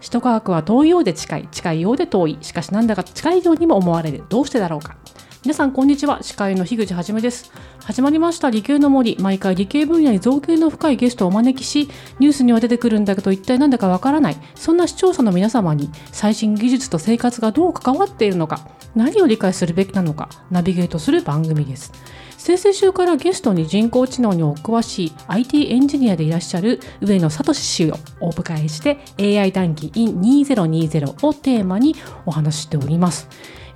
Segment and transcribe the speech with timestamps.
[0.00, 4.24] 首都科学は遠いようで近い、近いようで遠い、しかしなんだか近いようにも思われる。
[4.28, 4.96] どうしてだろうか。
[5.42, 6.22] 皆さんこんにちは。
[6.22, 7.50] 司会の樋口はじめです。
[7.82, 9.16] 始まりました理系の森。
[9.18, 11.88] 毎回理系分野に造形の深いゲストをお招きし
[12.18, 21.90] ニュースには出てくるんだけど一体なんだかわからないそんな視聴者の皆様に最新技術と生活がどう関わっているのか何を理解するべきなのかナビゲートする番組です。
[22.36, 33.28] 先々週からゲストに人工知能にお詳しい IT エンジニアでいらっしゃる上野聡氏をお迎えして AI 短期 in 2020をテーマにお話しております。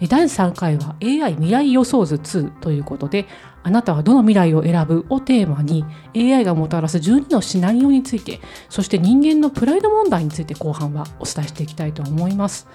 [0.09, 3.27] 第3回は AI 未来予想図2ということで、
[3.63, 5.07] あなたはどの未来を選ぶ？
[5.09, 12.67] をテーマに AI がもたらす12のシナリオについて、そして人間のプライド問題について後半はお伝えしていきたいと思います。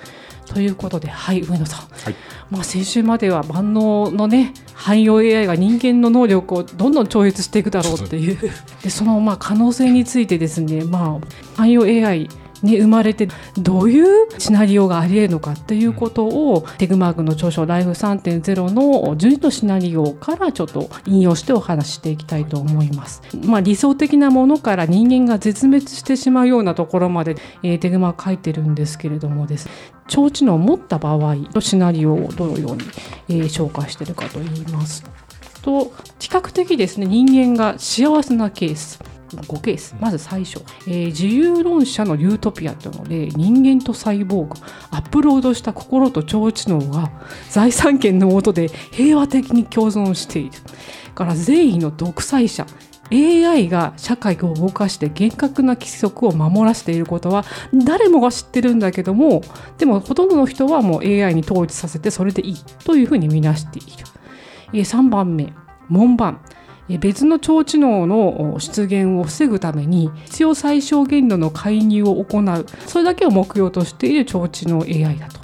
[0.46, 1.88] ということで、はい、上野さん。
[1.90, 2.16] はい、
[2.50, 8.38] まあ先週までは万能のね、汎用 AI が人間の能力をどんどん超越していくだろうっていう。
[8.82, 12.30] で、そのまあ可能性についてですね、まあ汎用 AI
[12.64, 13.28] に生まれて
[13.58, 23.22] どういうシナリオがありえるのかっていうことを、テグマークの著書「ライフ3.0」の12のシナリオからちょっと引用してお話していきたいと思います。
[23.46, 29.70] まあ、理想的なものから人間が絶滅してしまうようなところまで、えー、テグマー書いてるんですけれどもです
[30.08, 32.84] 超知能を持った場合のシナリオをどのように、
[33.30, 35.04] えー、紹介してるかといいます
[35.62, 39.00] と比較的ですね人間が幸せなケース
[39.38, 39.96] 5ケース。
[40.00, 44.56] まず最初、えー、自由論者のユートピアというので人間とサイボーグ
[44.92, 47.12] アップロードした心と超知能が
[47.50, 50.52] 財産権の下で平和的に共存している。
[51.16, 52.66] から善意の独裁者
[53.12, 59.42] AI が社会を動かして厳格な規則を守らせていることは誰もが知ってるんだけども
[59.78, 62.56] でもほとんどの人はもう AI に統一させてそれでいい。
[62.86, 64.06] というふうに見なしている。
[64.74, 65.54] 3番目。
[65.88, 66.42] 門番。
[66.98, 75.40] 別の超知能の出現を防ぐために必要最小限度の介入を行うそれだけを目標としている超知能 AI だと。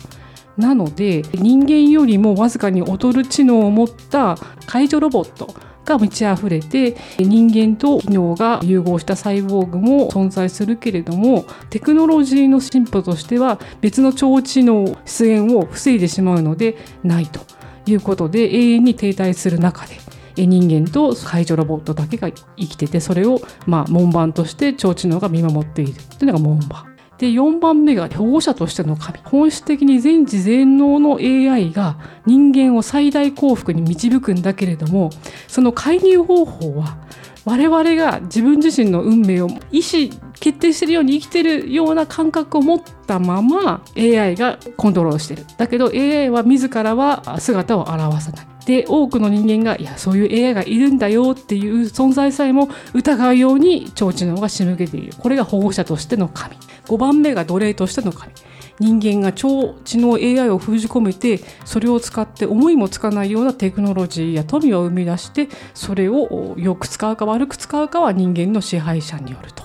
[0.58, 5.54] なので人間よりもわずかに劣る知能を持った介助ロボット
[5.86, 17.42] が満ち溢れて人間と機能が融合したサイボーグも存在するけれどもテクノロジーの進歩としては別の超知能出現を防いでしまうのでないと
[17.86, 20.05] いうことで永遠に停滞する中で
[20.38, 25.94] 人間と介助ロボットだけが生きててそれをまあ門番として超知能が見守っている。
[26.18, 26.96] というのが門番。
[27.18, 29.20] で4番目が保護者としての神。
[29.24, 35.12] 本質的に全知全能の AI が人間を最大幸福に導くんだけれども
[35.48, 36.98] その介入方法は
[37.46, 40.10] 我々が自分自身の運命を意思
[40.40, 45.46] 決定してるように生きてるような感覚を持ったまま AI がコントロールしてる。
[45.58, 48.55] だけど AI は自らは姿を現さない。
[48.66, 55.14] で多くの人間がいやそういう AI がいるんだよっていう存在さえも疑うように超知能が仕向けている。
[55.18, 56.56] これが保護者としての神。
[56.86, 58.34] 5番目が奴隷としての神。
[58.80, 69.64] 人間が超知能 AI を封じ込めてそれを使って思いもつかないようなテクノロジーや富を生み出してそれをよく使うか悪く使うかは人間の支配者によると。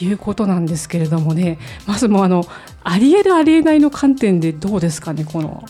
[0.00, 2.44] いうことなんですけれどもねまずもあの
[2.84, 5.64] ありえるありえないの観点でどうですかねこの、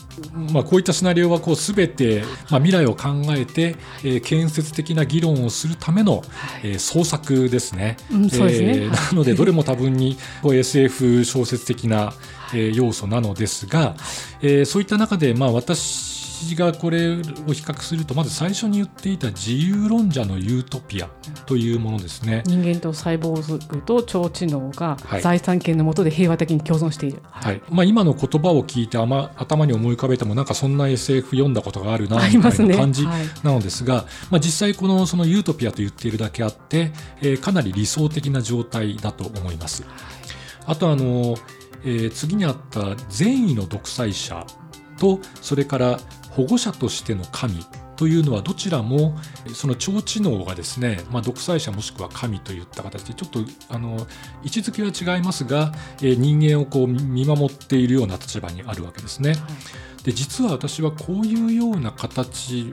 [0.53, 2.21] まあ、こういったシナリオはこう全て、
[2.51, 6.23] まあ、未来を考えて、えー、建設的な議論をするための、はい、
[6.63, 7.97] えー、創作ですね。
[8.11, 12.13] うん、そうですね、えー、なのでどれも多分にこう SF 小説的な、
[12.53, 13.95] えー、要素なのですが、
[14.41, 21.09] えー、そういった中で、まあ、私がこれを比較するとまず最初に言っていた自由論者のユートピア
[21.45, 22.43] というものですね。
[22.45, 33.11] 人間と細胞族と超知能が財産権の下で平和的に共存している、はい、はい、まあ、今の言葉を聞いてあ、ま、頭に思い浮かべてもなんかそんな SF 読んだことがあるなみたいな感じな
[33.43, 39.85] のですが、ねはい、まあ、実際このそのユートピアと言っているだけあって、えー、かなり理想的な状態だと思います。
[40.65, 41.37] あとあの、
[41.83, 44.45] えー、次にあった善意の独裁者
[44.97, 45.99] とそれから
[46.37, 47.65] 保護者としての神
[47.95, 49.17] というのはどちらも
[49.55, 53.39] その超知能がですね、まあ、独裁者もしくは神といった形でちょっと
[53.69, 53.97] あの
[54.43, 59.33] 位置づけは違いますが、え人間をこう見守っているような立場にあるわけですね。
[60.03, 62.71] で実は私はこういうような形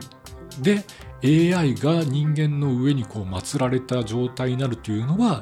[0.61, 0.85] で
[1.23, 5.41] AI が人間の上にこう祀られた状態になるというのは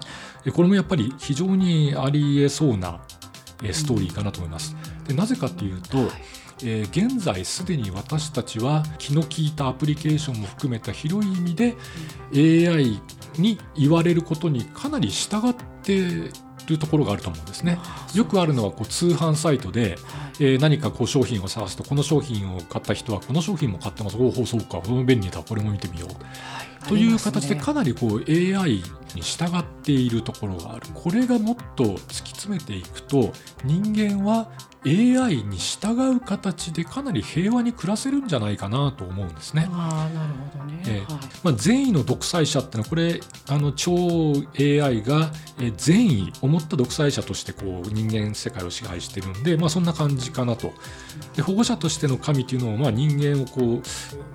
[0.53, 3.01] これもやっぱり非常にありえそうな
[3.73, 4.77] ストーリーかなと思います。
[5.09, 11.75] でなぜかというと、はいえー、現在すでに私たちは気の利いたアプリケーションも含めた広い意味で
[12.33, 13.01] AI
[13.37, 16.31] に言われることにかなり従って
[16.67, 17.79] るところがあると思うんですね。
[18.13, 19.97] よくあるのはこう通販サイトで、
[20.39, 24.79] えー、何かこう商品を探すとこの商品を買った人はこの商品も買ってますおおそうか。
[24.79, 25.43] この便利だ。
[25.43, 26.15] これも見てみよう、は
[26.85, 28.83] い、という形でかなりこう AI
[29.15, 30.87] に従っているところがある。
[30.93, 33.33] これがもっと突き詰めていくと
[33.63, 34.49] 人間は
[34.85, 39.67] AI に従う形でかなり平和に暮らせるんじゃないかなと思うんですね。
[39.71, 45.31] あなるほどね、えー、はい、まあ、善意の独裁者ってのはこれあの超 AI が
[45.77, 50.73] 善意を持った独裁者としてこう人間世界を支配してるんで、まあ、そんな感じかなと。
[51.35, 53.81] で保護者としての神というのを、まあ、人間をこ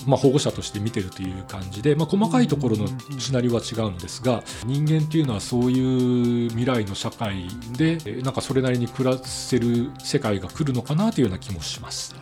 [0.07, 2.87] う、まあ、保護者として見てるという感じで、まあ、細かいところの
[3.19, 12.15] シナリオは違うんですが人間っていうのはそういう未来の社会でなんかそれなりに暮らせる世界が来るのかなというような気もします。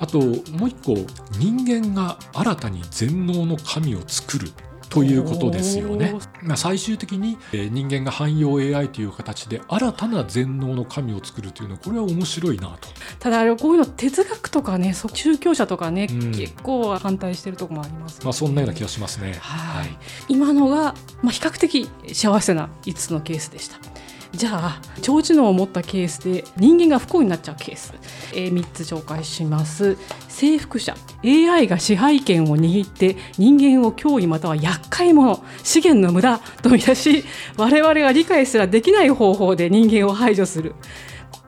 [0.00, 0.94] あともう一個
[1.38, 4.50] 人間が新たに全能の神を作る
[4.92, 6.14] ということですよね。
[6.42, 12.88] まあ、最終的に人間が汎用 AI という形で新たな全能の神を作るというのはこれは面白いなと。
[13.18, 19.34] ただこういうの哲学とかね宗教者とかね、うん、結構反対してるところもあります、ね、まあそんなような気がしますね。
[19.40, 19.88] はい、
[20.28, 23.91] 今のがまあ比較的幸せな5つのケースでした。
[24.34, 27.92] じゃあ超知能を持ったケースで人間が不幸になっちゃうケース、
[28.34, 29.96] えー、3つ紹介します。
[30.28, 30.94] 征服者。
[31.24, 35.42] AI が支配権を握って人間を脅威または厄介者。
[35.62, 36.38] 資源の無駄。
[36.62, 37.24] と見出し
[37.56, 40.74] 我々が理解すらできない方法で人間を排除する。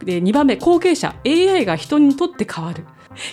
[0.04, 1.16] で2番目後継者。
[1.25, 2.84] AI が人にとって変わる。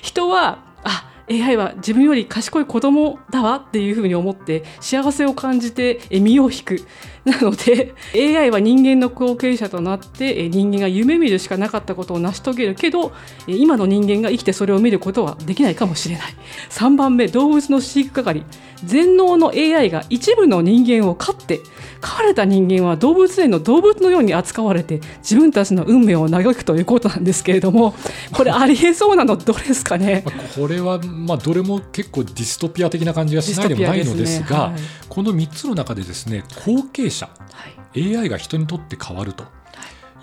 [0.02, 6.86] 人はあ AI は自分より賢い子供だわっていうふうに思って幸せを感じて身を引く。
[7.24, 13.12] なので AI は人間の後継者となって人間が夢見るしかなかったことを成し遂げるけど
[13.46, 16.34] 今の人間が生きてそれを見ることはできないかもしれない。
[16.70, 18.44] 3番目動物の飼育係
[18.84, 21.60] 全能の AI が一部の人間を飼って
[22.02, 27.94] 飼われた人間は動物園の動物のように扱われて自分たちの運命を嘆くということなんですけれども
[28.34, 29.38] これありえそうなの？
[29.38, 30.26] どれですかね？
[30.56, 34.56] これはまあどれも結構ディストピア的な感じがしないでもないのですが、ね。
[34.56, 39.46] はい、この3つの中でですね後継者、はい、AI が人にとって変わると。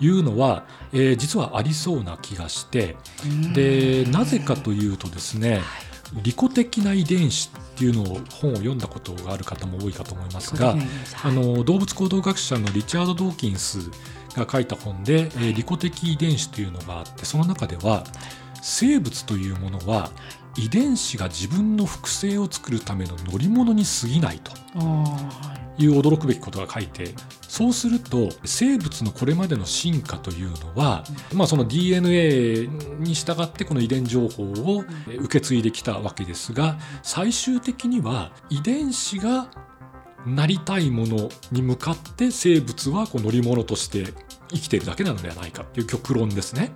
[0.01, 0.07] い。
[0.07, 2.95] うのは、えー、実はありそうな気がして
[3.53, 5.61] でなぜかというとですね、
[6.13, 10.75] 利己的な遺伝子っていうのを本を読んだことがある方も多いかと思いますが、
[11.23, 13.89] あの動物行動学者のリチャード・ドーキンス
[14.35, 18.03] が書いた本で、えー、利己的遺伝子というのがあってその中では
[18.61, 20.11] 生物というものは
[20.57, 24.51] 遺伝子が自分の複製を作るための乗り物に過ぎないと
[25.79, 31.03] いう驚くべきことが書いてそうすると生物のこれまでの進化というのは、
[31.33, 32.67] まあ、その DNA
[32.99, 39.49] に従ってこの遺伝情報を受け継いできたわけですが最終的には遺伝子が
[40.25, 44.13] なりたいものに向かって生物はこう乗り物として
[44.49, 46.73] 生きているだけなのではないかという極論ですね。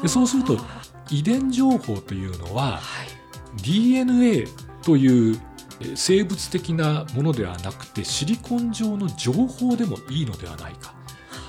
[0.00, 0.56] でそうすると
[1.10, 2.80] 遺伝情報というのは、は
[3.58, 4.46] い、DNA
[4.82, 5.40] という
[5.94, 10.94] 生物的なものではなくてシリコン上の情報でもいいのではないか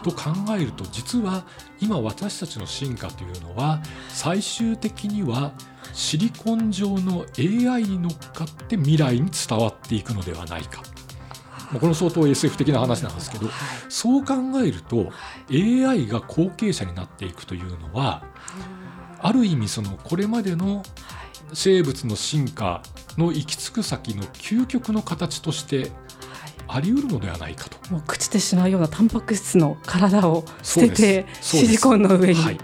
[0.04, 1.46] と考えると実は
[1.80, 5.54] 今私たちの進化というのは最終的には
[5.94, 10.84] シリコン上の AI に乗っかって未来に伝わっていくのではないか。
[11.80, 13.48] この相当 SF 的な話なんですけど、
[13.90, 15.12] そう考えると
[15.50, 18.24] AI が後継者になっていくというのは
[19.20, 20.84] ある意味そのこれまでの
[21.54, 22.82] 生物の進化
[23.18, 25.92] の行き着く先の究極の形として
[26.68, 27.92] あり得るのではないかと。
[27.92, 32.42] もう朽ちてしまうようなタンパク質の体を捨ててシリコンの上に。
[32.42, 32.58] はい。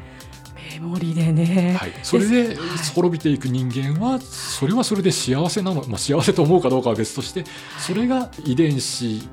[0.74, 2.58] メモリでね、はい、それで
[2.96, 7.44] 滅びていく人間はそれはそれで幸せなの、まあ、幸せと思うかどうかは別として
[7.80, 9.28] それが遺伝子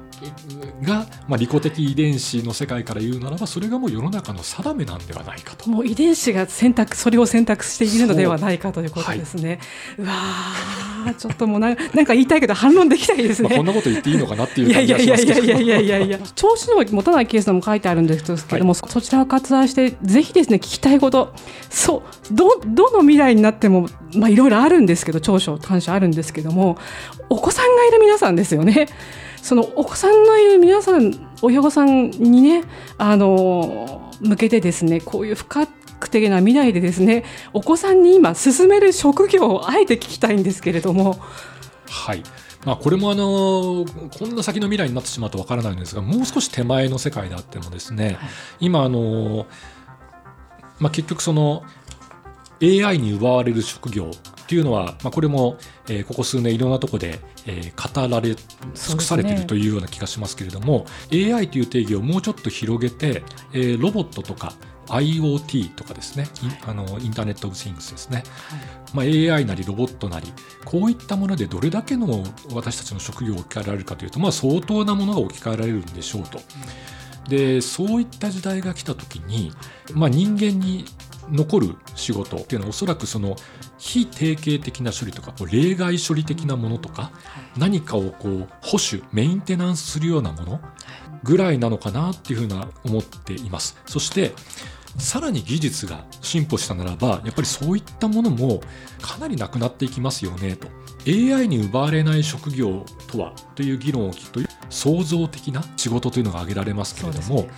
[0.83, 5.69] が、まあ、利己的遺伝子の世界から言うならばそれがもう世の中の定めなんではないかと。
[5.71, 9.61] もう遺伝子が選択それを選択しているのではないかということですね、
[9.99, 15.43] はい、うわちょっともうな なんか言いたいけど反論できないですね、まあ、こんなこと言っていいのかなっていう感じがしますけど。
[15.43, 21.33] いやいやいやいやいや調子の持たないケースも書いてあるんですけども、はい、そちらを割愛してぜひですね聞きたいこと
[21.71, 26.79] そうどどの未来になってもまあいろいろあるんですけど長所短所あるんですけども
[27.29, 28.89] お子さんがいる皆さんですよね
[29.47, 32.65] そのお子さんのいる皆さん親御さんにね
[32.99, 41.21] あの向けてですねこういう不確定な未来でですねお子さんに今進める職業をあえて聞きたいんですけれども。
[41.89, 42.25] はい
[42.65, 43.87] まあ、これもあの
[44.19, 48.19] こんな先の未来になってしまうとわからないんですがもう少し手前の世界であってもですね、はい、
[48.59, 49.47] 今あの、
[50.81, 51.63] まあ、結局その
[52.61, 54.11] AI に奪われる職業
[54.47, 58.37] っていうのは、まあ、これも、えー、ここ数年いろんなところで、えー、語られ
[58.75, 64.53] 尽くされているというような気がしますけれども、ね、AI という定義をもうちょっと広げて、えー、ロボットとか
[64.87, 66.29] IoT とかですね、
[66.65, 68.23] はい、あのインターネット・オブ・シングスですね、
[68.93, 70.33] はい、まあ、AI なりロボットなり
[70.65, 72.23] こういったものでどれだけの
[72.53, 76.39] 私たちの職業を置き換えられるかというと、まあ、相当なものが置き換えられるんでしょうと。
[77.29, 79.51] でそういった時代が来た時に、
[79.93, 80.85] まあ、人間に
[81.31, 83.37] 残る仕事っていうのはおそらくその
[83.79, 87.11] 非定型的な処理とか例外処理的なものとか、
[87.57, 90.61] 何かをこう保守メインテナンスするようなもの
[91.23, 93.77] ぐらいなのかなっていうふうな思っています。
[93.87, 94.33] そして
[94.99, 98.63] さらに技術が進歩したならばやっぱりそういったものも
[99.03, 100.69] かなりなくなっていきますよねと。
[101.07, 107.49] AI に奪われない職業とはという議論を聞くと創造的な仕事というのが挙げられますけれども、ね、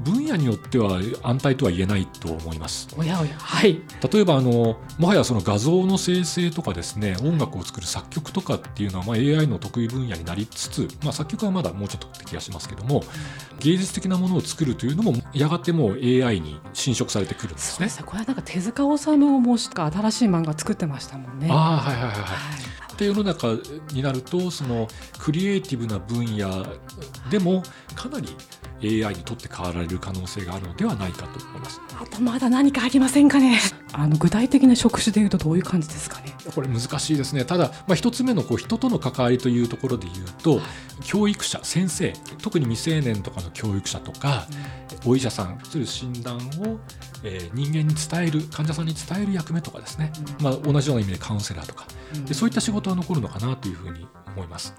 [0.00, 2.88] 分野によっては安泰とは言えないと思います。
[2.96, 3.80] おやおやはい、
[4.12, 13.02] 例えばあのもはやその画像の生成とかですね音楽を作る作曲とかっていうのは、まあ、AI の得意分野になりつつ、まあ、作曲はまだもうちょっとって気がしますけども、
[13.60, 17.88] 芸術的なものを作るというのもやがてもう AI に侵食されてくるんですね。
[18.04, 21.48] これはなんか手塚治虫もしか新しい漫画作ってましたもんね。
[21.50, 22.34] あはいはいはいはい、は
[22.74, 23.56] いって世の中
[23.92, 24.88] になるとその
[25.20, 26.57] クリエイティブな分野
[27.30, 27.62] でも
[27.94, 28.28] かなり
[28.82, 31.80] AI にとって変わられる可能性があるのではないかと思います。
[32.00, 33.58] あとまだ何かありませんかね。
[33.92, 36.36] あの具体的な職種でいうとどういう感じですかね。
[36.54, 37.44] これ難しいですね。
[37.44, 40.62] ただまあ一つ目のこう人との関わりというところで言うと、はい、
[41.02, 44.46] 教育者先生特に未成年とかの教育者とか、
[45.04, 46.78] うん、お医者さんする診断を、
[47.24, 50.12] えー、人間に伝える患者さんに伝える役目とかですね。
[50.38, 54.74] うん、まあ同じような意味でカウンセラーとか、うん、でそういった仕事は残るのかなというふうに思います。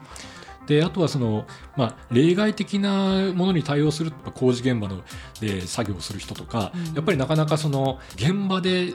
[0.70, 5.02] であとはその、まあ、例外的なものに対応する工事現場の
[5.42, 8.94] で作業をする人とか、うん、やっぱりなかなかその現場で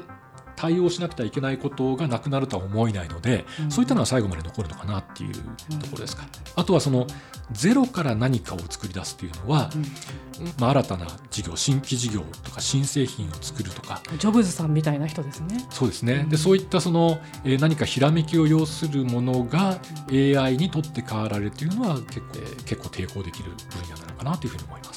[0.64, 7.06] 対応しなくてはいけないことがなくなるとは思えないので、うん、そういったのは最後まで残るのかなっていうところですか、うん、あとはその
[7.52, 14.00] ゼロから何かを作り出すというのは、うん、まあ、新たな事業新規事業とか新製品を作るとか。
[14.18, 15.62] ジョブズさんみたいな人ですね。
[15.68, 19.78] そうですね、でそういったその、えー、何かひらめきを要するものが
[20.10, 24.93] AI にとって変わられるというのは結構,、えー、結構抵抗できる分野なのかなというふうに思います。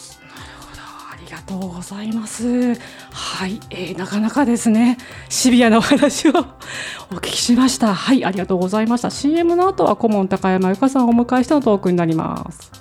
[1.28, 2.76] りがとうございます。
[3.12, 4.98] はい、えー、なかなかですね、
[5.30, 7.94] シビアなお話をお聞きしました。
[7.94, 9.10] はい、ありがとうございました。
[9.10, 12.72] CM の後は顧問高山由香さんをお迎えしてのトークになります。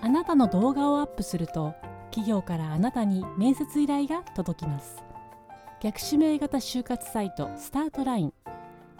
[0.00, 1.74] あなたの動画をアップすると、
[2.10, 5.02] 企業からあなたに面接依頼が届きます。
[5.82, 8.32] 逆指名型就活サイトスタートライン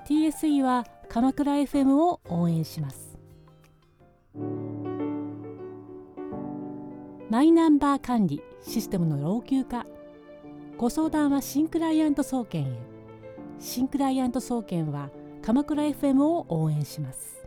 [0.04, 3.11] TSE は鎌倉 FM を応援します
[7.32, 9.86] マイナンバー管理システムの老朽化。
[10.76, 12.66] ご相談は新クライアント総研へ。
[13.58, 15.08] 新クライアント総研は
[15.40, 17.42] 鎌倉 FM を応援します。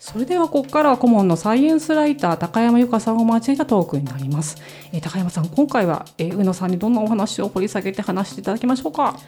[0.00, 4.56] それではここからは顧問のサイエンスライター高山由香さんを交えたトークになります、
[4.90, 9.18] えー、高山さん今回は、えー、宇野さんにどんなお話を掘り下げて話していただきましょうか？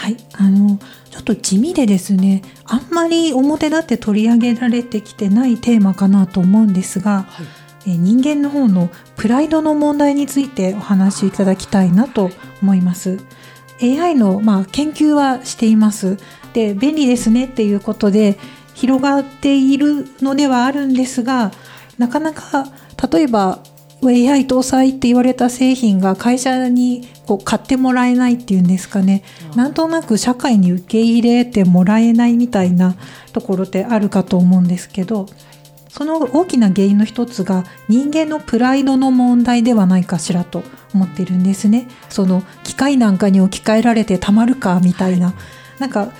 [0.00, 0.78] はいあの
[1.10, 7.42] ちょっと地味でですねあんまり表立って取り上げられてきてないテーマかなと思うんですが、は
[7.84, 12.30] い、え人間の方のプライドの問題についてお話しいただきたいなと
[12.62, 13.18] 思います。
[13.82, 16.16] AI の、まあ、研究はしています。
[16.54, 18.38] で便利ですねっていうことで
[18.72, 21.52] 広がっているのではあるんですが
[21.98, 22.66] なかなか
[23.12, 23.62] 例えば
[24.08, 32.96] AI 搭載って言われた製品が会社にこう買ってもらえないっていうんですかね、うん、なんとなく社会に受け入れてもらえないみたいな
[33.32, 35.26] ところってあるかと思うんですけど
[35.90, 40.62] その大きな原因の一つが人間のプライドの問題ではないかしらと
[40.94, 41.88] 思ってるんですね。
[42.08, 45.34] その機械なんかに置き換えられてたまるかみたいな、
[45.80, 46.12] なんか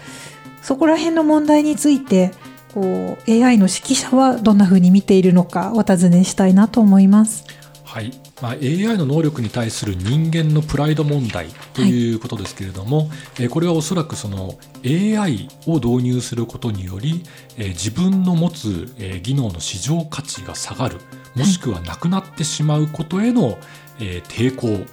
[0.61, 2.33] そこら辺の問題について
[2.75, 7.45] こう AI の指揮者はどんなふうに見ているのかお尋ねしたいなと思います。
[7.91, 8.13] はい。
[8.41, 13.09] まあ、AI の能力に対する人間のプライド問題ということですけれども、はい、
[13.41, 14.57] えこれはおそらくその
[14.87, 17.25] AI を導入することにより、
[17.59, 20.99] え自分の持つ、え技能の市場価値が下がる
[21.35, 23.59] もしくはなくなってしまうことへの、
[23.99, 24.87] え抵抗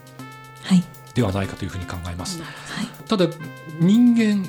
[1.13, 2.41] ではないかというふうに考えます。
[2.41, 2.47] は
[2.81, 3.27] い、ただ
[3.79, 4.43] 人間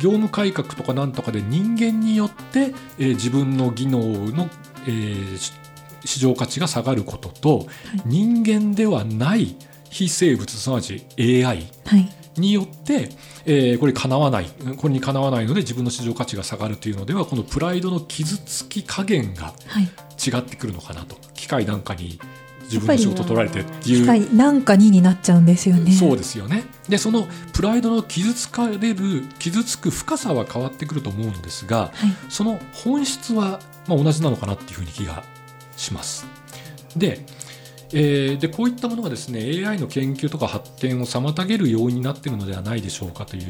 [0.00, 3.98] 業務改革とかなんとかで人間によって、え自分の技能
[4.30, 4.48] の、
[4.86, 5.61] えー、
[6.04, 7.68] 市場価値が下がることと、はい、
[8.06, 9.56] 人間ではない
[9.90, 11.66] 非生物すなわち AI
[12.36, 13.08] によって、はい、
[13.44, 19.54] えー、これかなわないこれにかなわないので自分の市場価値が下がるというのではこのプライドの傷つき加減が
[20.24, 21.16] 違ってくるのかなと。
[21.34, 22.20] 機械なんかに
[22.72, 25.92] 自分の仕事取られてっていう機械なんかにになっちゃうんですよね。
[25.92, 26.64] そうですよね。
[26.88, 35.24] でそのプライドの傷つかれる傷つく深さは変わってくると思うのですが、はい、その本質はまあ同じなのかなっていうふうに気が
[35.82, 36.26] します。
[36.96, 37.24] で
[37.94, 43.44] えー、でこういったものがですね AI の研究とか発展を妨げる要因になっているのではないでしょうかという、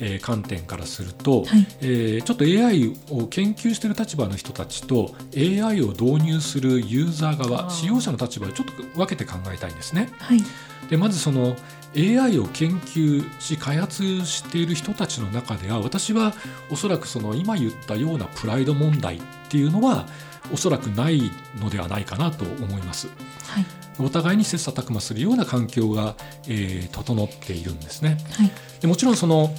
[0.00, 10.08] えー、観点からすると、はい、えー、ちょっと AI を研究している立場の人たちと AI を導入するユーザー側使用者の立場をちょっと分けて考えたいんですね。
[10.18, 10.42] はい、
[10.88, 11.54] でまずその
[11.96, 16.34] AI を研究し開発している人たちの中では私は
[16.70, 20.06] おそらくその今言ったようなプライド問題っていうのは
[20.52, 23.08] おそらくないのではないかなと思います。
[23.08, 23.66] はい、
[23.98, 26.16] お互いに切磋琢磨するような環境が、
[26.48, 28.18] えー、整っているんですね。
[28.32, 29.54] はい、でもちろんその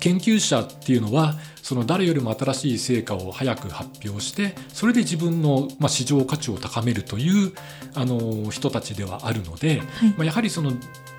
[0.00, 7.52] 研究者っていうのはその誰よりも新しい成果を早く発表してそれで自分の、まあ、市場価値を高めるという
[7.94, 10.72] あの人たちではあるので、はい、まあ、やはりその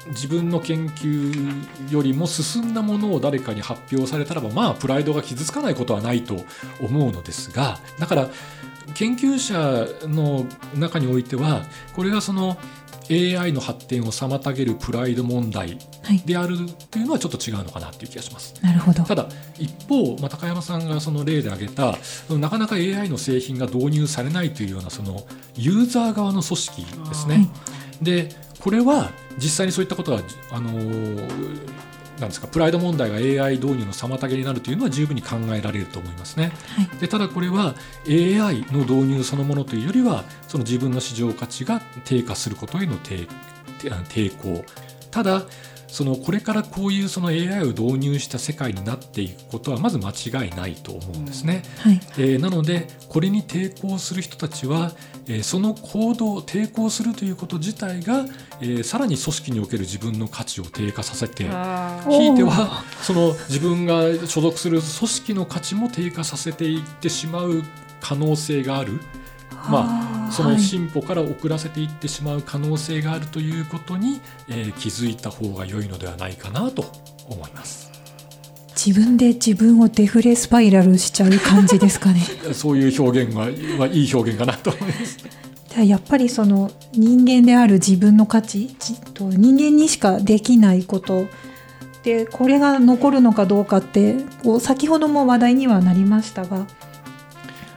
[0.07, 6.43] 自分の研究よりも進んだものを誰かに発表されたらばまあプライドが傷つかないことはないと
[6.81, 8.29] 思うのですがだから
[8.95, 10.45] 研究者の
[10.75, 11.63] 中においては
[11.95, 12.57] これがその
[13.09, 15.77] AI の発展を妨げるプライド問題
[16.25, 16.57] である
[16.89, 18.53] というのはちょっと違うのかなという気がします。
[18.61, 21.97] なるほどただ一方、まあ、高山さんがその例で挙げた
[22.29, 27.49] なかなか AI の製品が導入されないというようなそのユーザー側の組織ですね。
[28.01, 28.29] で
[28.63, 30.71] これは実際にそういったことが、あの
[32.19, 33.15] なんですかプライド問題が
[33.45, 36.53] AI 導入の妨げになるというのは十分に考えられると思いますね。
[36.69, 37.75] はい、でただこれは
[38.07, 43.27] AI の導入そのものというよりはその自分の市場価値が低下することへの抵
[44.37, 44.63] 抗
[45.11, 45.43] ただ
[45.93, 51.61] そのこれからこういうその AI を導入した世界になっていくことはまず間違いないと思うんですね。
[51.77, 54.91] はい、えー、なのでこれに抵抗する人たちは、
[55.27, 58.25] えー、その行動抵抗するということ自体が、
[58.63, 61.49] えー、さらに組織における自分の価値を低下させてひい
[62.35, 67.61] てはその自分が所属する組織の価値も低下させていってしまう
[67.99, 68.99] 可能性がある。
[69.69, 76.83] まあ、その進歩から遅らせていってしまう可能性があるということに、えー、気づいた方が良いのではないかなと
[77.29, 77.89] 思います。
[78.75, 82.19] 自分で自分をデフレスパイラルしちゃう感じですかね。
[82.51, 83.45] そういう表現は、
[83.77, 85.17] まあ、いい表現かなと思います。
[85.81, 88.75] やっぱりその人間である自分の価値
[89.13, 91.25] と人間にしかできないこと
[92.03, 96.67] でこれが残るのかどうかってこう先ほども話題にはなりましたが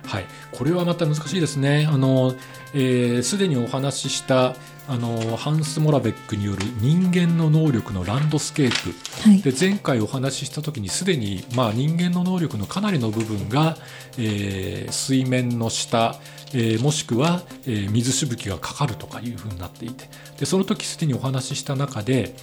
[0.06, 1.88] はい、これはまた難しいですね。
[1.90, 2.35] あの
[2.74, 4.54] えすで、にお話しした
[4.88, 13.77] あのハンス・モラベックによる人間の能力のランドスケープ、はい、で前回お話しした時にすでに、まあ、人間の能力のかなりの部分が、
[14.16, 16.20] えー、水面の下、
[16.55, 20.09] えー、もしくは、えー、水しぶきがかかるとかいうふうになっていて。
[20.38, 22.37] でその時すでにお話しした中で、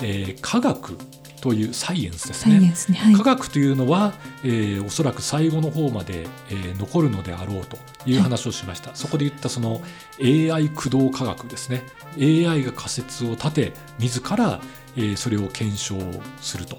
[0.00, 0.98] えー、科学
[1.40, 2.60] というサイエンスですね。
[2.60, 8.90] ねはい、科学というのは、えー、おそらく最後の方まで、えー、残るのであろうという話をしました。
[8.90, 9.80] はい、そこで言ったその
[10.20, 11.82] AI 駆動科学ですね。
[12.16, 14.60] AI が仮説を立て自ら、
[14.96, 15.96] えー、それを検証
[16.40, 16.78] すると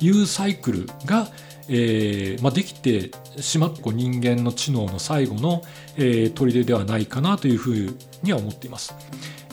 [0.00, 1.28] いうサイクルが、
[1.68, 5.62] えーまあ、できてしまっこ人間の知能の最後の、
[5.96, 8.94] えー、砦ではないかなというふうには思っています。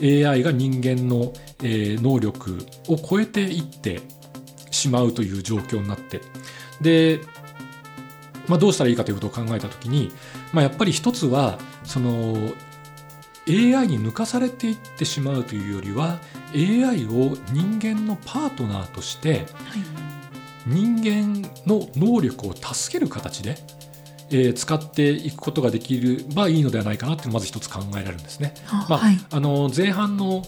[0.02, 4.02] AI が人間の、えー、能力を超えていって
[4.84, 6.22] しまうという状況になって。
[6.82, 7.22] で、
[8.48, 10.12] まあ、どうしたらいいかということを考えた時に、
[10.52, 12.36] まあ、やっぱり一つはその
[13.48, 16.20] AI に抜かされていってしまうというよりは
[16.54, 19.46] AI を人間のパートナーとして、
[20.66, 23.58] 人間の能力を助ける形で、
[24.30, 28.54] えー、使っていくことができればいいのではないかなというのをまず一つ考えられるんですね。
[28.90, 30.44] まあ、はい、あの前半の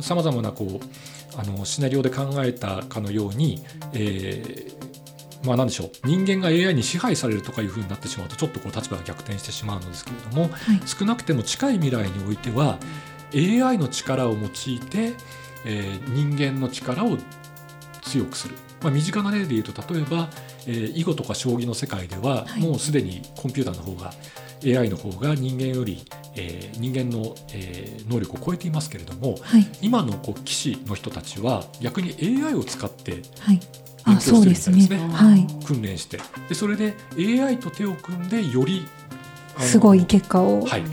[0.00, 0.86] さまざまなこう
[1.36, 5.90] あのシナリオで考えたかのように、えー、まあ、何でしょう。
[6.04, 12.78] 人間が AI に支配されるとかいうふうになってしまうとちょっとこう立場が逆転してしまうのですけれども、はい、少なくても近い未来においては
[13.34, 15.12] AI の力を用いて、
[15.64, 17.18] えー、人間の力を
[18.02, 20.30] 強くする、まあ、身近な例で言うと例えば、
[20.66, 24.12] えー、囲碁とか将棋の世界では、もうすでにコンピューターの方が
[24.64, 26.04] AI の方が人間より、
[26.36, 33.22] えー、人間の、えー、能力を超えていますけれども、はい、今のこう棋士の人たちは逆に AI を使って
[34.06, 36.20] 勉強してるみたいですね,、はい、訓練して。
[36.48, 38.86] でそれで AI と手を組んでより
[39.58, 40.86] すごい結果を、はい、はい。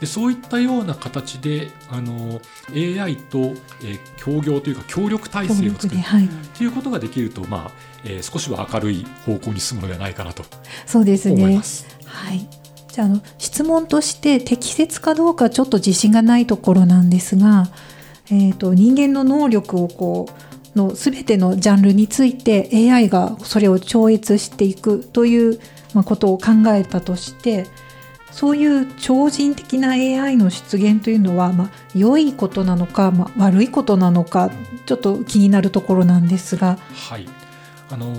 [0.00, 2.40] でそういったような形であの
[2.72, 3.38] AI と、
[3.82, 7.70] えー、協業というか協力体制を作る、はい、ということができると、まあ
[8.04, 10.44] えー、少しは明るい方向に進むのではないかなと
[10.86, 11.60] そうですね。
[12.04, 12.57] はい
[12.98, 17.68] じゃあの質問として適切かどうかちょっと自信がないところなんですが、
[18.26, 20.26] えーと、人間の能力をこ
[20.74, 25.60] うの全てのジャンルについて AI がそれを超越していくという、
[26.04, 27.66] ことを考えたとして
[28.30, 34.50] そういう超人的な AI の出現というのは、まあ、良いことなのか、まあ、悪いことなのか
[34.86, 36.78] ちょっと気になるところなんですが。
[36.92, 37.37] はい
[37.90, 38.12] あの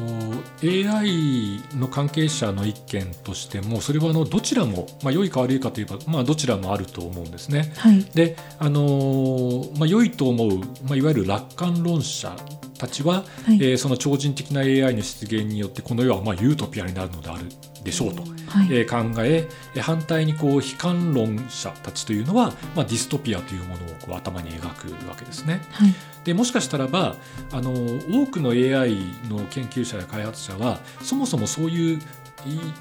[0.64, 7.72] AI の関係者の意見としてもそれはあのどちらも、まあ、良いか悪いかといえば、まあ、どちらもあると思うんですね。
[7.78, 12.36] はい、であの、まあ、良いと思う、まあ、いわゆる楽観論者
[12.80, 17.46] たちは、はい、えー、その超人的な AI の出現によってこの世はまあユートピアになるのである
[17.84, 18.28] でしょうと、は
[18.64, 19.48] い、えー、考え
[19.82, 25.62] 反対にこう悲観論者たちというのは、まあ、ディストピアというものをこう頭に描くわけですね。
[25.72, 25.94] はい。
[26.24, 27.16] でもしかしたらば
[27.52, 28.96] あの多くの AI
[29.30, 32.02] の研究者や開発者はそもそもそういう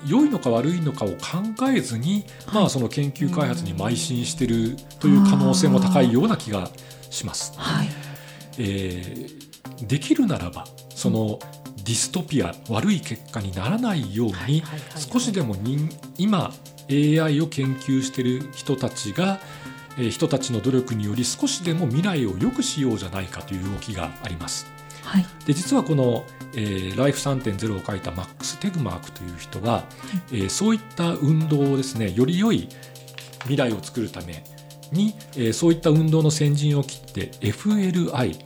[0.06, 1.16] 良いのか悪いのかを考
[1.68, 6.70] えずに、まあ、その研究開発に邁進しているという可能性も高いような気が
[7.10, 7.52] します。
[7.56, 7.88] はい、
[8.58, 9.47] えー、
[9.82, 11.38] できるならばその
[11.76, 14.62] ディストピア悪い結果にならないように
[14.96, 16.52] 少しでも人今
[16.90, 19.40] AI を研究している人たちが
[19.98, 24.66] え人たちの努力により少しでも未来を良くしようじゃないかという動きがあります。
[25.02, 29.84] はい、で実はこの、えー、ライフ3.0を書いたマックス・テグマークという人は、はい、
[30.32, 32.68] えー、そういった運動をですねより良い
[33.40, 34.44] 未来を作るため
[34.92, 38.36] に、えー、そういった運動の先陣を切って FLI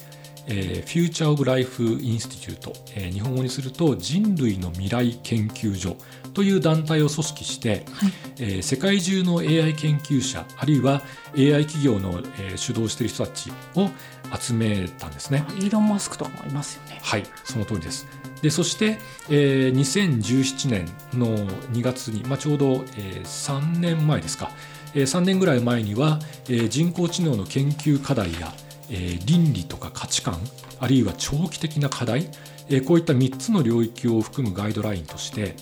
[0.46, 5.96] えー、フューチャー・オブ・ライフ・インスティチュート、えー、日本語にすると人類の未来研究所
[6.34, 11.02] という団体を組織して、はい、えー、世界中の AI 研究者あるいは
[11.36, 13.90] AI 企業の、えー、主導している人たちを
[14.38, 15.44] 集めたんですね。
[15.58, 17.00] イーロン・マスクとかもいますよね。
[17.02, 18.06] はいその通りです。
[18.40, 18.98] でそして、
[19.30, 21.36] えー、2017年の
[21.72, 24.50] 2月に、まあ、ちょうど、えー、3年前ですか、
[24.94, 28.52] えー、3年ぐらい前には、えー、人工知能の研究課題や
[28.90, 30.38] え倫理とか価値観
[30.80, 32.28] あるいは長期的な課題、
[32.68, 35.54] えこういった3つの領域を含むガイドラインとして、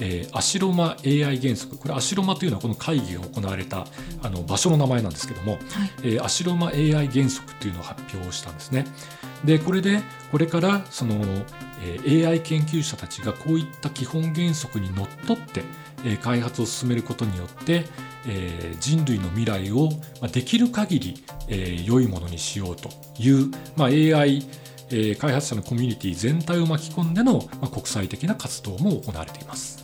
[0.00, 3.86] えー、アシロマ AI 原則これアシロマというのはこの会議が行われた
[4.22, 5.60] あの場所の名前なんですけども、はい、
[6.02, 8.84] えー、アシロマ AI 原則というのを発表したんですね。
[9.44, 11.16] でこれでこれからその、
[11.84, 15.62] えー、AI 研究者たちがこういった基本原則にのっとって、
[16.04, 17.84] え、開発を進めることによって、
[18.26, 19.90] え、人類の未来を、
[20.32, 24.44] できる限り、え、良いものにしようという、ま、AI、
[25.18, 29.82] 開発者のコミュニティ全体を巻き込んでの、国際的な活動も行われています。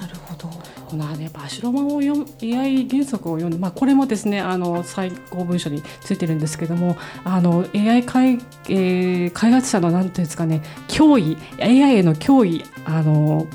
[0.00, 0.48] なるほど
[0.86, 13.48] このね、バシロマを読む AI 原則を読んで、まあ、これもですねあの最高文書についてるんですけどもあの AI 開,、えー、開発者のなんていうんですかね脅威 AI への脅威あの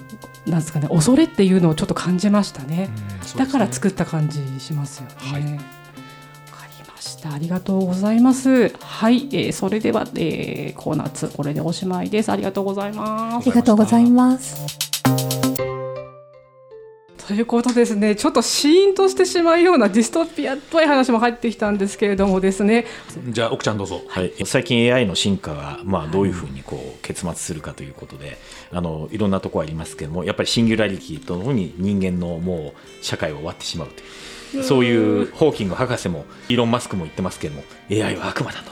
[0.46, 2.90] なんですかね恐れっていうのをちょっと感じましたね、ね、
[3.38, 5.16] だから作った感じしますよね。
[5.32, 5.82] はい
[7.30, 8.70] ありがとうございます。
[8.80, 12.32] はい、えー、それでは、えー、コーナー2これでおしまいです。
[12.32, 13.50] ありがとうございます。
[13.50, 14.91] ありがとうございます。
[17.28, 22.86] ということですね、ちょっとシーンとしてしまうようなディストピアっぽい話も入ってきたんですけれどもですね。
[23.30, 24.02] じゃあ奥ちゃんどうぞ。
[24.08, 28.38] はい、最近 AI の進化がまあどういうふうにこう結末するかということで、
[28.72, 34.64] あのいろんなところありますけれども、やっぱりシンギュラリティとともに人間のもう社会を終わってしまうという。
[34.64, 38.72] そういうホーキング博士もイーロン・マスクも言ってますけども AI は悪魔だと、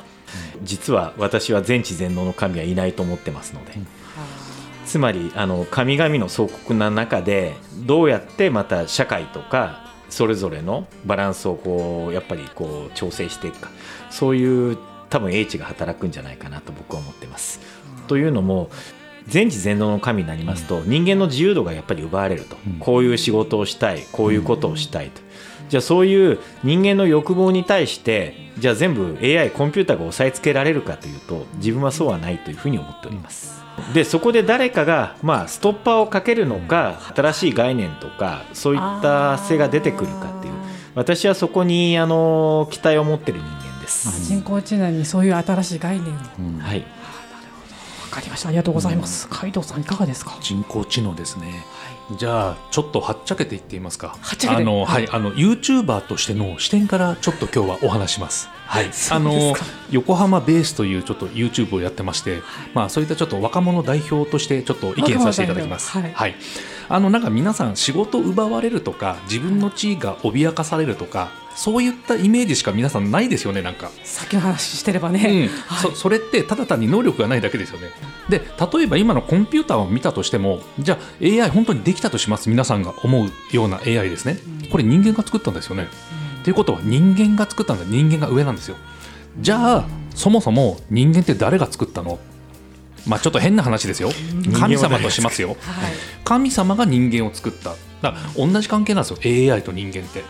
[0.62, 3.73] 実は私は全知全能の神はいないと思ってますので、
[4.89, 13.69] つまりあの神々の総国な中でどうやってまた社会とかそれぞれのバランスをこうやっぱりこう調整していくか。
[14.10, 14.78] そういう
[15.12, 17.60] 多分英知が働くんじゃないかなと僕は思ってます。
[18.08, 18.71] というのも
[19.28, 25.21] 全知全能の神になりますと、人間の自由度がやっぱり奪われると、こういう仕事をしたいこういうことをしたいと、
[25.69, 33.60] じゃあそういう人間の欲望に対してじゃあ全部 AI コンピューターが押さえつけられるかというと自分はそうはないというふうに思っております。
[33.93, 40.53] でそこで誰かが、まあ、ストッパーをかけるのか新しい概念とかそういった性が出てくるかっていう。
[40.95, 44.25] 私はそこにあの期待を持ってる人間です。
[44.25, 46.79] 人工知能にそういう新しい概念を、うん、はい。
[46.79, 46.86] わ
[48.10, 48.49] かりました。
[48.49, 50.36] ありがとうございます、うん、海藤さんいかがですか？
[50.41, 51.55] 人工知能ですね、はい
[52.17, 54.17] じゃあちょっとはっちゃけていってみますか。
[54.48, 58.50] あの、はい、あの YouTuber としての視点からちょっと今日はお話します。
[58.65, 59.56] はい、あの
[59.91, 62.41] 横浜ベースというちょっと YouTube をやってまして、はい、
[62.74, 65.91] まあそういったちょっと若者代表としてちょっと意見させていただきます。
[65.91, 66.36] はい、はい、
[66.88, 73.91] あのなんか皆さん仕事奪われるとか自分の地位が脅かされるとかそういったイメージしか皆さんないですよねなんか。
[74.04, 75.58] さっきの話してればね、うん。
[75.67, 77.89] はい、そそれってただ単に能力がないだけですよね
[78.30, 78.42] で
[78.74, 82.50] 例えば今のコンピューターを見たとしてもじゃあ AI 本当にできたとします。
[82.50, 84.38] 皆さんが思うような AI ですね。
[84.72, 85.88] これ人間が作ったんですよね、
[86.38, 87.86] うん、ということは人間が作ったんだ。
[87.86, 88.78] 人間が上なんですよ。
[89.39, 92.20] じゃあそもそも人間って誰が作ったの？
[93.08, 94.12] まあちょっと変な話ですよ。
[94.60, 95.58] 神様としますよ、はい、
[96.26, 97.76] 神様が人間を作った。
[98.02, 99.54] だ同じ関係なんですよ。
[99.54, 100.24] AI と人間って、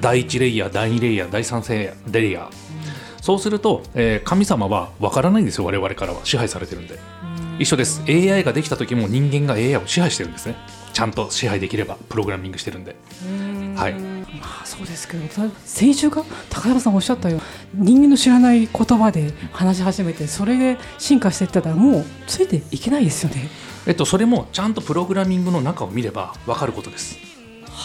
[0.00, 2.63] 第1レイヤー第2レイヤー第3レイヤー、
[3.24, 6.20] そうすると、えー、神様は分からないんですよ我々からは。
[6.26, 6.98] 支配されてるんで、
[7.58, 8.02] 一緒です。
[8.06, 10.56] AI ができた時も人間が AI を支配してるんですね。
[10.92, 12.96] ちゃんと支配できればプログラミングしてるんで。
[13.76, 13.94] はい。
[13.94, 15.26] まあそうですけど
[15.64, 17.40] 先週が高山さんおっしゃったよ
[17.74, 23.48] うに人間の知らない言葉で話し始めてそれで進化していったらもうついていけないですよね。
[23.86, 27.16] えっとそれもちゃんとプログラミングの中を見れば分かることです。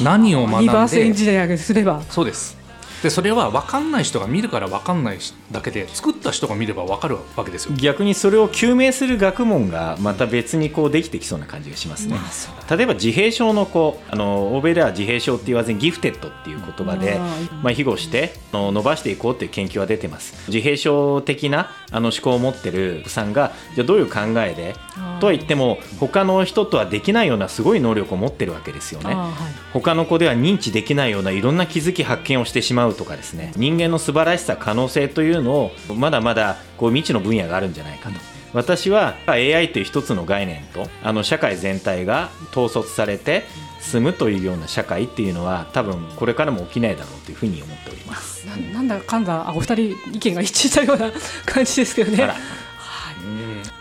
[0.04, 2.02] 何を学んでリバースエンジニアすれば。
[2.10, 2.59] そうです
[3.04, 5.20] でそれは分かんない人が見るから分かんない
[5.52, 7.76] だけで作った人が見れば分かるわけですよ。
[7.76, 12.18] 逆にそれを究明する学問がまた別にこうできてきそうな感じがしますね、
[12.70, 17.20] 例えば自閉症の子あの欧米では自閉症って言わずにギフテッドっていう言葉で
[17.64, 20.50] まあ、庇護して伸ばしていこうっていう研究は出てます。
[20.50, 24.76] 自閉症的なあの思考を持ってるさんがじゃどういう考えで
[25.20, 33.52] とは言っても他の人とはできないようなすごい能力を持ってるわけですよね、はい、他の子では認知できないようないろんな気づき発見をしてしまうとかですね。
[33.56, 38.39] 人間の素晴らしさ可能性というのをまだまだこう未知の分野があるんじゃないかと。
[38.54, 43.44] 私は AI という一つの概念とあの社会全体が統率されて
[43.82, 49.82] 進むというような社会っていうのは多分これからも起きないだろうというふうに思っておりますなんだかんだあお二人
[50.12, 51.12] 意見が一致したような
[51.46, 52.34] 感じですけどね。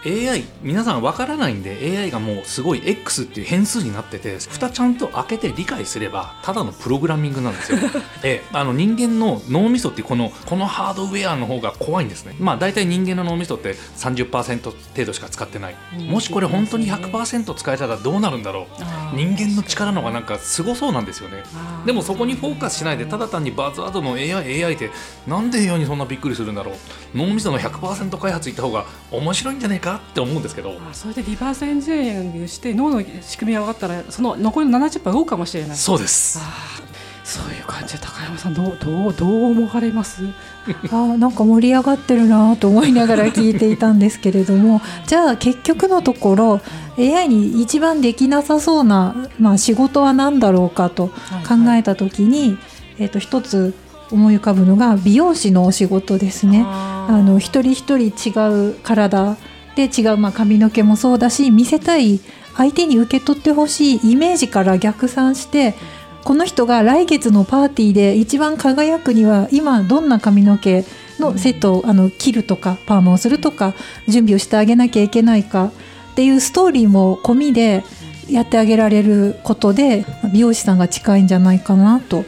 [0.07, 7.79] AI 皆さん分からないんで AI がもうすごい X っていう変数になってて蓋ちゃんと開けて理解すればただのプログラミングなんですよ。
[8.23, 12.37] えあの人間の脳みそってこのこのハードウェアの方が怖いんですね。
[12.39, 15.77] まあ大体人間の脳みそって30%程度しか使ってない、
[16.09, 18.67] もしこれ本当に100%使えたらどうなるんだろ
[19.13, 19.17] う。
[19.17, 21.43] 人間の力の方がなんかすごそうなんですよね。
[21.87, 24.91] でもそこにフォーカスしないでただ単にバズワードの AI AI って
[25.27, 26.73] なんで AI にそんなびっくりするんだろ
[27.08, 30.75] う脳みその100%開発いった方が面白いんじゃないかって思うんですけど。
[30.93, 35.75] それでリバースエンジニアリングして脳の仕組みが分かったらその残りの70%動くかもしれな。
[35.75, 36.39] いそうです。
[37.25, 40.23] そういう感じで高山さんどうどうどう思われます？
[40.91, 44.81] あなんか盛り上がってるなと思いながら聞いていたんですけれども。
[45.07, 46.61] じゃあ結局のところ
[46.99, 51.09] AI に一番できなさそうな、まあ、仕事は何だろうかと
[51.47, 52.59] 考えた時に、はいはい、
[53.01, 53.75] えー、と一つ
[54.11, 56.65] 思い浮かぶのが美容師のお仕事ですね。
[56.67, 59.37] あの一人一人違う体
[59.77, 62.21] で違う、まあ、髪の毛もそうだし見せたい
[62.57, 65.75] 相手に受け取ってほしいイメージから逆算して
[66.25, 70.85] この人が来月のパーティーで一番輝くには今どんな髪の毛
[71.21, 73.75] のセットをあの切るとかパーマをするとか
[74.09, 77.85] 準備をしてあげなきゃいけないかっていうストーリーも込みで
[78.29, 82.25] やってあげられることで美容師さんが近いんじゃないかなと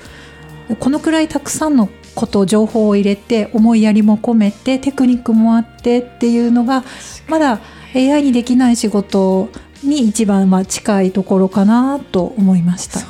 [0.78, 6.84] このくらいたくさんのこと情報を入れて思いやりも込めてテクニックもあってっていうのが
[7.28, 7.60] まだ
[7.94, 9.48] AI にできない仕事
[9.82, 13.00] に一番まあ近いところかなと思いました。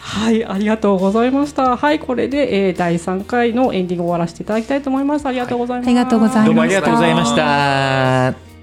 [0.00, 1.76] はい、ありがとうございました。
[1.76, 5.26] はい、これで、えー、第3回のエンディングを終わらせていただきたいと思います。
[5.26, 5.86] ありがとうございます。
[5.88, 6.46] はい、ありがとうございました。
[6.46, 7.36] どうもありがとうございまし
[8.44, 8.53] た。